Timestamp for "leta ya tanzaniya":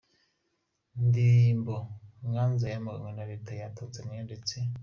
3.31-4.23